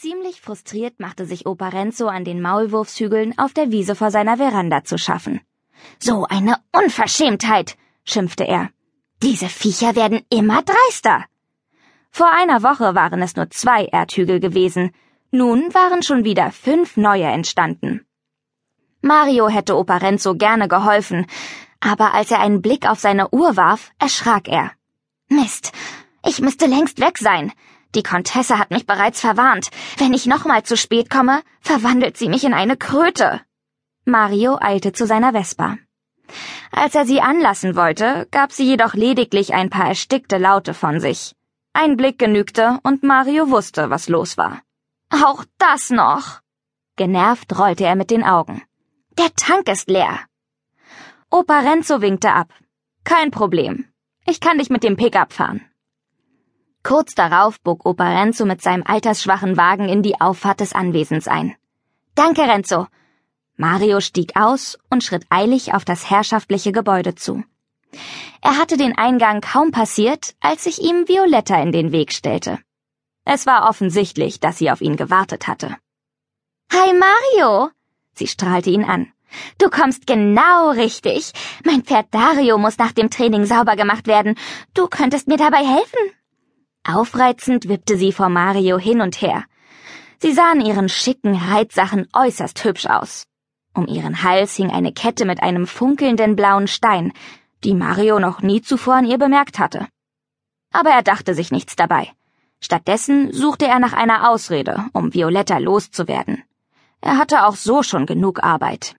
Ziemlich 0.00 0.40
frustriert 0.40 1.00
machte 1.00 1.26
sich 1.26 1.44
Opa 1.44 1.70
Renzo 1.70 2.06
an 2.06 2.22
den 2.22 2.40
Maulwurfshügeln 2.40 3.36
auf 3.36 3.52
der 3.52 3.72
Wiese 3.72 3.96
vor 3.96 4.12
seiner 4.12 4.36
Veranda 4.36 4.84
zu 4.84 4.96
schaffen. 4.96 5.40
So 5.98 6.24
eine 6.24 6.58
Unverschämtheit, 6.70 7.76
schimpfte 8.04 8.44
er. 8.44 8.70
Diese 9.24 9.48
Viecher 9.48 9.96
werden 9.96 10.20
immer 10.30 10.62
dreister. 10.62 11.24
Vor 12.12 12.30
einer 12.32 12.62
Woche 12.62 12.94
waren 12.94 13.20
es 13.22 13.34
nur 13.34 13.50
zwei 13.50 13.86
Erdhügel 13.86 14.38
gewesen, 14.38 14.92
nun 15.32 15.74
waren 15.74 16.04
schon 16.04 16.22
wieder 16.22 16.52
fünf 16.52 16.96
neue 16.96 17.26
entstanden. 17.26 18.06
Mario 19.00 19.48
hätte 19.48 19.76
Opa 19.76 19.96
Renzo 19.96 20.36
gerne 20.36 20.68
geholfen, 20.68 21.26
aber 21.80 22.14
als 22.14 22.30
er 22.30 22.38
einen 22.38 22.62
Blick 22.62 22.88
auf 22.88 23.00
seine 23.00 23.30
Uhr 23.30 23.56
warf, 23.56 23.90
erschrak 23.98 24.46
er. 24.46 24.70
Mist, 25.28 25.72
ich 26.24 26.40
müsste 26.40 26.66
längst 26.66 27.00
weg 27.00 27.18
sein. 27.18 27.50
Die 27.94 28.02
Komtesse 28.02 28.58
hat 28.58 28.70
mich 28.70 28.86
bereits 28.86 29.20
verwarnt. 29.20 29.70
Wenn 29.96 30.12
ich 30.12 30.26
nochmal 30.26 30.62
zu 30.62 30.76
spät 30.76 31.08
komme, 31.10 31.42
verwandelt 31.60 32.16
sie 32.16 32.28
mich 32.28 32.44
in 32.44 32.54
eine 32.54 32.76
Kröte. 32.76 33.40
Mario 34.04 34.58
eilte 34.60 34.92
zu 34.92 35.06
seiner 35.06 35.32
Vespa. 35.32 35.78
Als 36.70 36.94
er 36.94 37.06
sie 37.06 37.20
anlassen 37.20 37.76
wollte, 37.76 38.28
gab 38.30 38.52
sie 38.52 38.64
jedoch 38.64 38.94
lediglich 38.94 39.54
ein 39.54 39.70
paar 39.70 39.88
erstickte 39.88 40.38
Laute 40.38 40.74
von 40.74 41.00
sich. 41.00 41.34
Ein 41.72 41.96
Blick 41.96 42.18
genügte, 42.18 42.78
und 42.82 43.02
Mario 43.02 43.50
wusste, 43.50 43.90
was 43.90 44.08
los 44.08 44.36
war. 44.36 44.62
Auch 45.10 45.44
das 45.58 45.90
noch. 45.90 46.40
Genervt 46.96 47.58
rollte 47.58 47.84
er 47.84 47.96
mit 47.96 48.10
den 48.10 48.24
Augen. 48.24 48.62
Der 49.16 49.34
Tank 49.34 49.68
ist 49.68 49.88
leer. 49.88 50.20
Opa 51.30 51.60
Renzo 51.60 52.00
winkte 52.00 52.32
ab. 52.32 52.52
Kein 53.04 53.30
Problem. 53.30 53.86
Ich 54.26 54.40
kann 54.40 54.58
dich 54.58 54.70
mit 54.70 54.82
dem 54.82 54.96
Pickup 54.96 55.32
fahren. 55.32 55.64
Kurz 56.88 57.14
darauf 57.14 57.60
bog 57.60 57.84
Opa 57.84 58.18
Renzo 58.18 58.46
mit 58.46 58.62
seinem 58.62 58.82
altersschwachen 58.82 59.58
Wagen 59.58 59.90
in 59.90 60.02
die 60.02 60.22
Auffahrt 60.22 60.60
des 60.60 60.72
Anwesens 60.72 61.28
ein. 61.28 61.54
Danke, 62.14 62.40
Renzo. 62.40 62.86
Mario 63.58 64.00
stieg 64.00 64.36
aus 64.36 64.78
und 64.88 65.04
schritt 65.04 65.26
eilig 65.28 65.74
auf 65.74 65.84
das 65.84 66.08
herrschaftliche 66.08 66.72
Gebäude 66.72 67.14
zu. 67.14 67.44
Er 68.40 68.56
hatte 68.56 68.78
den 68.78 68.96
Eingang 68.96 69.42
kaum 69.42 69.70
passiert, 69.70 70.34
als 70.40 70.64
sich 70.64 70.80
ihm 70.80 71.06
Violetta 71.06 71.60
in 71.60 71.72
den 71.72 71.92
Weg 71.92 72.10
stellte. 72.10 72.58
Es 73.26 73.44
war 73.44 73.68
offensichtlich, 73.68 74.40
dass 74.40 74.56
sie 74.56 74.70
auf 74.70 74.80
ihn 74.80 74.96
gewartet 74.96 75.46
hatte. 75.46 75.76
Hi 76.72 76.94
Mario! 76.94 77.68
Sie 78.14 78.28
strahlte 78.28 78.70
ihn 78.70 78.84
an. 78.84 79.12
Du 79.58 79.68
kommst 79.68 80.06
genau 80.06 80.70
richtig. 80.70 81.32
Mein 81.66 81.82
Pferd 81.82 82.06
Dario 82.12 82.56
muss 82.56 82.78
nach 82.78 82.92
dem 82.92 83.10
Training 83.10 83.44
sauber 83.44 83.76
gemacht 83.76 84.06
werden. 84.06 84.36
Du 84.72 84.86
könntest 84.86 85.28
mir 85.28 85.36
dabei 85.36 85.58
helfen. 85.58 86.17
Aufreizend 86.90 87.68
wippte 87.68 87.98
sie 87.98 88.12
vor 88.12 88.30
Mario 88.30 88.78
hin 88.78 89.02
und 89.02 89.20
her. 89.20 89.44
Sie 90.22 90.32
sahen 90.32 90.62
ihren 90.62 90.88
schicken 90.88 91.34
Reitsachen 91.34 92.08
äußerst 92.14 92.64
hübsch 92.64 92.86
aus. 92.86 93.26
Um 93.74 93.86
ihren 93.86 94.22
Hals 94.22 94.56
hing 94.56 94.70
eine 94.70 94.94
Kette 94.94 95.26
mit 95.26 95.42
einem 95.42 95.66
funkelnden 95.66 96.34
blauen 96.34 96.66
Stein, 96.66 97.12
die 97.62 97.74
Mario 97.74 98.18
noch 98.18 98.40
nie 98.40 98.62
zuvor 98.62 98.94
an 98.94 99.04
ihr 99.04 99.18
bemerkt 99.18 99.58
hatte. 99.58 99.86
Aber 100.72 100.88
er 100.88 101.02
dachte 101.02 101.34
sich 101.34 101.50
nichts 101.50 101.76
dabei. 101.76 102.10
Stattdessen 102.58 103.34
suchte 103.34 103.66
er 103.66 103.80
nach 103.80 103.92
einer 103.92 104.30
Ausrede, 104.30 104.86
um 104.94 105.12
Violetta 105.12 105.58
loszuwerden. 105.58 106.42
Er 107.02 107.18
hatte 107.18 107.44
auch 107.44 107.56
so 107.56 107.82
schon 107.82 108.06
genug 108.06 108.42
Arbeit. 108.42 108.96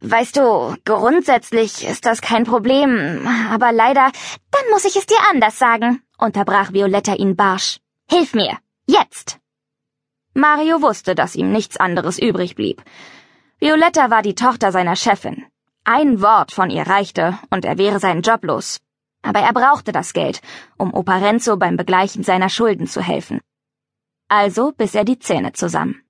Weißt 0.00 0.36
du, 0.38 0.76
grundsätzlich 0.86 1.86
ist 1.86 2.06
das 2.06 2.22
kein 2.22 2.44
Problem, 2.44 3.28
aber 3.52 3.70
leider, 3.70 4.10
dann 4.50 4.70
muss 4.70 4.86
ich 4.86 4.96
es 4.96 5.04
dir 5.04 5.18
anders 5.30 5.58
sagen, 5.58 6.03
unterbrach 6.18 6.72
Violetta 6.72 7.14
ihn 7.14 7.36
barsch. 7.36 7.80
Hilf 8.08 8.34
mir, 8.34 8.58
jetzt! 8.86 9.38
Mario 10.34 10.82
wusste, 10.82 11.14
dass 11.14 11.36
ihm 11.36 11.52
nichts 11.52 11.76
anderes 11.76 12.18
übrig 12.18 12.54
blieb. 12.54 12.82
Violetta 13.60 14.10
war 14.10 14.22
die 14.22 14.34
Tochter 14.34 14.72
seiner 14.72 14.96
Chefin. 14.96 15.46
Ein 15.84 16.20
Wort 16.20 16.50
von 16.50 16.70
ihr 16.70 16.86
reichte, 16.86 17.38
und 17.50 17.64
er 17.64 17.78
wäre 17.78 18.00
seinen 18.00 18.22
Job 18.22 18.44
los. 18.44 18.80
Aber 19.22 19.40
er 19.40 19.52
brauchte 19.52 19.92
das 19.92 20.12
Geld, 20.12 20.42
um 20.76 20.92
Opa 20.92 21.18
Renzo 21.18 21.56
beim 21.56 21.76
Begleichen 21.76 22.22
seiner 22.22 22.48
Schulden 22.48 22.86
zu 22.86 23.00
helfen. 23.00 23.40
Also 24.28 24.72
biss 24.72 24.94
er 24.94 25.04
die 25.04 25.18
Zähne 25.18 25.52
zusammen. 25.52 26.02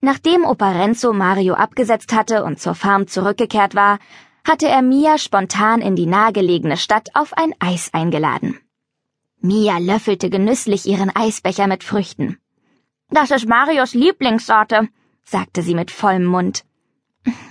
Nachdem 0.00 0.44
Opa 0.44 0.72
Renzo 0.72 1.12
Mario 1.12 1.54
abgesetzt 1.54 2.12
hatte 2.12 2.44
und 2.44 2.60
zur 2.60 2.74
Farm 2.74 3.06
zurückgekehrt 3.06 3.74
war, 3.74 3.98
hatte 4.44 4.68
er 4.68 4.82
Mia 4.82 5.18
spontan 5.18 5.80
in 5.80 5.96
die 5.96 6.06
nahegelegene 6.06 6.76
Stadt 6.76 7.10
auf 7.14 7.32
ein 7.36 7.54
Eis 7.58 7.92
eingeladen. 7.92 8.58
Mia 9.40 9.78
löffelte 9.78 10.30
genüsslich 10.30 10.86
ihren 10.86 11.14
Eisbecher 11.14 11.66
mit 11.66 11.82
Früchten. 11.84 12.38
Das 13.08 13.30
ist 13.30 13.48
Marios 13.48 13.94
Lieblingssorte, 13.94 14.88
sagte 15.24 15.62
sie 15.62 15.74
mit 15.74 15.90
vollem 15.90 16.24
Mund. 16.24 16.64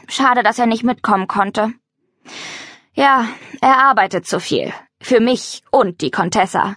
Schade, 0.08 0.44
dass 0.44 0.60
er 0.60 0.68
nicht 0.68 0.84
mitkommen 0.84 1.28
konnte. 1.28 1.74
Ja, 2.94 3.28
er 3.62 3.78
arbeitet 3.78 4.26
zu 4.26 4.40
viel. 4.40 4.74
Für 5.02 5.20
mich 5.20 5.64
und 5.72 6.02
die 6.02 6.12
Contessa. 6.12 6.76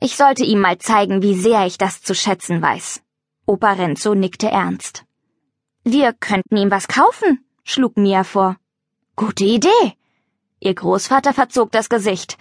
Ich 0.00 0.16
sollte 0.16 0.44
ihm 0.44 0.60
mal 0.60 0.78
zeigen, 0.78 1.22
wie 1.22 1.34
sehr 1.34 1.66
ich 1.66 1.78
das 1.78 2.02
zu 2.02 2.14
schätzen 2.14 2.62
weiß. 2.62 3.02
Opa 3.46 3.72
Renzo 3.72 4.14
nickte 4.14 4.48
ernst. 4.48 5.04
Wir 5.84 6.12
könnten 6.12 6.56
ihm 6.56 6.70
was 6.70 6.88
kaufen, 6.88 7.44
schlug 7.64 7.96
Mia 7.96 8.24
vor. 8.24 8.56
Gute 9.18 9.44
Idee. 9.44 9.96
Ihr 10.60 10.74
Großvater 10.74 11.32
verzog 11.32 11.72
das 11.72 11.88
Gesicht. 11.88 12.36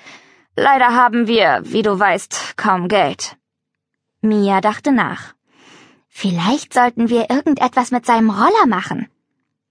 Leider 0.57 0.93
haben 0.93 1.25
wir, 1.25 1.61
wie 1.63 1.83
du 1.83 1.97
weißt, 1.97 2.57
kaum 2.57 2.89
Geld. 2.89 3.37
Mia 4.19 4.59
dachte 4.59 4.91
nach. 4.91 5.35
Vielleicht 6.09 6.73
sollten 6.73 7.07
wir 7.07 7.29
irgendetwas 7.29 7.91
mit 7.91 8.05
seinem 8.05 8.29
Roller 8.29 8.67
machen. 8.67 9.09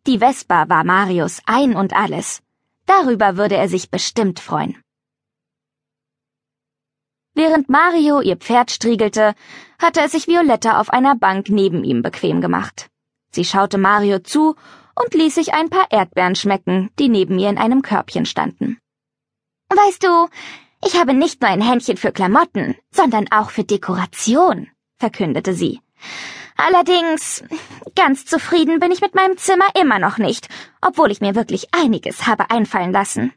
Die 0.06 0.20
Vespa 0.20 0.70
war 0.70 0.82
Marius 0.82 1.42
ein 1.44 1.76
und 1.76 1.92
alles. 1.92 2.42
Darüber 2.86 3.36
würde 3.36 3.56
er 3.56 3.68
sich 3.68 3.90
bestimmt 3.90 4.40
freuen. 4.40 4.82
Während 7.34 7.68
Mario 7.68 8.22
ihr 8.22 8.38
Pferd 8.38 8.70
striegelte, 8.70 9.34
hatte 9.78 10.00
es 10.00 10.12
sich 10.12 10.26
Violetta 10.26 10.80
auf 10.80 10.88
einer 10.88 11.16
Bank 11.16 11.50
neben 11.50 11.84
ihm 11.84 12.00
bequem 12.00 12.40
gemacht. 12.40 12.88
Sie 13.30 13.44
schaute 13.44 13.76
Mario 13.76 14.20
zu 14.20 14.56
und 14.94 15.14
ließ 15.14 15.34
sich 15.34 15.54
ein 15.54 15.70
paar 15.70 15.86
Erdbeeren 15.90 16.34
schmecken, 16.34 16.90
die 16.98 17.08
neben 17.08 17.38
ihr 17.38 17.48
in 17.48 17.58
einem 17.58 17.82
Körbchen 17.82 18.26
standen. 18.26 18.78
Weißt 19.68 20.04
du, 20.04 20.28
ich 20.86 20.98
habe 20.98 21.14
nicht 21.14 21.40
nur 21.40 21.50
ein 21.50 21.62
Händchen 21.62 21.96
für 21.96 22.12
Klamotten, 22.12 22.76
sondern 22.90 23.26
auch 23.30 23.50
für 23.50 23.64
Dekoration, 23.64 24.68
verkündete 24.98 25.54
sie. 25.54 25.80
Allerdings, 26.56 27.42
ganz 27.96 28.26
zufrieden 28.26 28.78
bin 28.78 28.92
ich 28.92 29.00
mit 29.00 29.14
meinem 29.14 29.36
Zimmer 29.36 29.66
immer 29.80 29.98
noch 29.98 30.18
nicht, 30.18 30.48
obwohl 30.80 31.10
ich 31.10 31.20
mir 31.20 31.34
wirklich 31.34 31.74
einiges 31.74 32.26
habe 32.26 32.50
einfallen 32.50 32.92
lassen. 32.92 33.32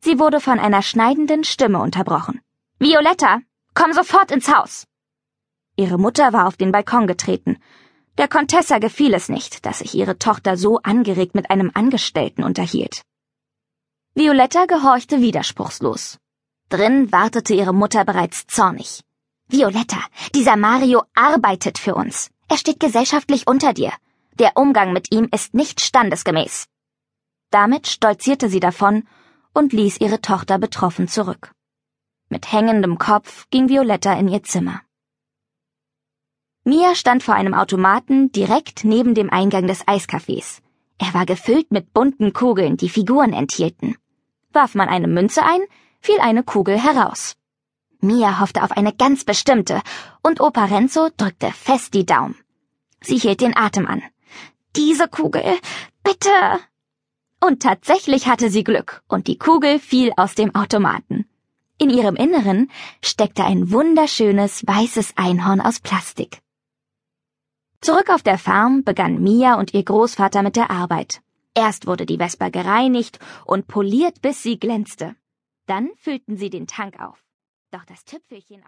Sie 0.00 0.18
wurde 0.18 0.40
von 0.40 0.58
einer 0.58 0.82
schneidenden 0.82 1.44
Stimme 1.44 1.80
unterbrochen. 1.80 2.40
Violetta, 2.78 3.40
komm 3.72 3.94
sofort 3.94 4.30
ins 4.30 4.54
Haus. 4.54 4.86
Ihre 5.76 5.98
Mutter 5.98 6.32
war 6.34 6.46
auf 6.46 6.56
den 6.56 6.72
Balkon 6.72 7.06
getreten 7.06 7.58
der 8.18 8.28
Contessa 8.28 8.78
gefiel 8.78 9.12
es 9.14 9.28
nicht, 9.28 9.66
dass 9.66 9.80
sich 9.80 9.94
ihre 9.94 10.18
Tochter 10.18 10.56
so 10.56 10.78
angeregt 10.78 11.34
mit 11.34 11.50
einem 11.50 11.70
Angestellten 11.74 12.44
unterhielt. 12.44 13.02
Violetta 14.14 14.66
gehorchte 14.66 15.20
widerspruchslos. 15.20 16.18
Drin 16.68 17.10
wartete 17.10 17.54
ihre 17.54 17.74
Mutter 17.74 18.04
bereits 18.04 18.46
zornig. 18.46 19.02
Violetta, 19.48 19.98
dieser 20.34 20.56
Mario 20.56 21.02
arbeitet 21.14 21.78
für 21.78 21.94
uns. 21.94 22.30
Er 22.48 22.56
steht 22.56 22.80
gesellschaftlich 22.80 23.46
unter 23.46 23.72
dir. 23.72 23.92
Der 24.38 24.56
Umgang 24.56 24.92
mit 24.92 25.12
ihm 25.12 25.28
ist 25.32 25.54
nicht 25.54 25.80
standesgemäß. 25.80 26.66
Damit 27.50 27.86
stolzierte 27.86 28.48
sie 28.48 28.60
davon 28.60 29.06
und 29.52 29.72
ließ 29.72 30.00
ihre 30.00 30.20
Tochter 30.20 30.58
betroffen 30.58 31.08
zurück. 31.08 31.52
Mit 32.28 32.50
hängendem 32.52 32.98
Kopf 32.98 33.46
ging 33.50 33.68
Violetta 33.68 34.12
in 34.14 34.28
ihr 34.28 34.42
Zimmer. 34.42 34.80
Mia 36.66 36.94
stand 36.94 37.22
vor 37.22 37.34
einem 37.34 37.52
Automaten 37.52 38.32
direkt 38.32 38.84
neben 38.84 39.14
dem 39.14 39.28
Eingang 39.28 39.66
des 39.66 39.86
Eiscafés. 39.86 40.62
Er 40.96 41.12
war 41.12 41.26
gefüllt 41.26 41.70
mit 41.70 41.92
bunten 41.92 42.32
Kugeln, 42.32 42.78
die 42.78 42.88
Figuren 42.88 43.34
enthielten. 43.34 43.96
Warf 44.50 44.74
man 44.74 44.88
eine 44.88 45.06
Münze 45.06 45.42
ein, 45.42 45.60
fiel 46.00 46.18
eine 46.20 46.42
Kugel 46.42 46.78
heraus. 46.78 47.36
Mia 48.00 48.40
hoffte 48.40 48.62
auf 48.62 48.72
eine 48.72 48.94
ganz 48.94 49.24
bestimmte, 49.24 49.82
und 50.22 50.40
Opa 50.40 50.64
Renzo 50.64 51.10
drückte 51.14 51.52
fest 51.52 51.92
die 51.92 52.06
Daumen. 52.06 52.36
Sie 53.02 53.18
hielt 53.18 53.42
den 53.42 53.54
Atem 53.54 53.86
an. 53.86 54.02
Diese 54.74 55.06
Kugel, 55.06 55.44
bitte. 56.02 56.30
Und 57.40 57.62
tatsächlich 57.62 58.26
hatte 58.26 58.48
sie 58.48 58.64
Glück, 58.64 59.02
und 59.06 59.26
die 59.26 59.36
Kugel 59.36 59.78
fiel 59.78 60.14
aus 60.16 60.34
dem 60.34 60.54
Automaten. 60.54 61.26
In 61.76 61.90
ihrem 61.90 62.16
Inneren 62.16 62.70
steckte 63.02 63.44
ein 63.44 63.70
wunderschönes 63.70 64.66
weißes 64.66 65.12
Einhorn 65.16 65.60
aus 65.60 65.80
Plastik. 65.80 66.40
Zurück 67.84 68.08
auf 68.08 68.22
der 68.22 68.38
Farm 68.38 68.82
begann 68.82 69.22
Mia 69.22 69.58
und 69.58 69.74
ihr 69.74 69.84
Großvater 69.84 70.42
mit 70.42 70.56
der 70.56 70.70
Arbeit. 70.70 71.20
Erst 71.54 71.86
wurde 71.86 72.06
die 72.06 72.16
Vespa 72.16 72.48
gereinigt 72.48 73.18
und 73.44 73.66
poliert, 73.66 74.22
bis 74.22 74.42
sie 74.42 74.58
glänzte. 74.58 75.16
Dann 75.66 75.90
füllten 75.96 76.38
sie 76.38 76.48
den 76.48 76.66
Tank 76.66 76.98
auf. 76.98 77.22
Doch 77.72 77.84
das 77.84 78.06
Tüpfelchen 78.06 78.56
auf 78.56 78.62